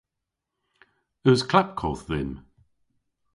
[1.27, 2.33] Eus klapkodh dhymm?